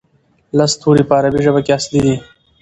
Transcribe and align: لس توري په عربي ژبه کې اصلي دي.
لس 0.57 0.71
توري 0.81 1.03
په 1.09 1.13
عربي 1.17 1.39
ژبه 1.45 1.61
کې 1.65 1.71
اصلي 1.77 1.99
دي. 2.05 2.15